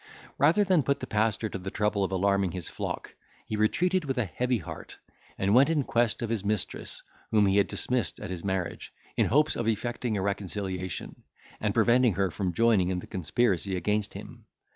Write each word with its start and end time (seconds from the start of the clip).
Rather 0.39 0.63
than 0.63 0.81
put 0.81 0.99
the 0.99 1.05
pastor 1.05 1.47
to 1.47 1.59
the 1.59 1.69
trouble 1.69 2.03
of 2.03 2.11
alarming 2.11 2.53
his 2.53 2.67
flock, 2.67 3.13
he 3.45 3.55
retreated 3.55 4.03
with 4.03 4.17
a 4.17 4.25
heavy 4.25 4.57
heart, 4.57 4.97
and 5.37 5.53
went 5.53 5.69
in 5.69 5.83
quest 5.83 6.23
of 6.23 6.29
his 6.31 6.43
mistress, 6.43 7.03
whom 7.29 7.45
he 7.45 7.57
had 7.57 7.67
dismissed 7.67 8.19
at 8.19 8.31
his 8.31 8.43
marriage, 8.43 8.91
in 9.15 9.27
hopes 9.27 9.55
of 9.55 9.67
effecting 9.67 10.17
a 10.17 10.21
reconciliation, 10.23 11.21
and 11.59 11.75
preventing 11.75 12.13
her 12.15 12.31
from 12.31 12.51
joining 12.51 12.89
in 12.89 12.97
the 12.97 13.05
conspiracy 13.05 13.75
against 13.75 14.15
him. 14.15 14.45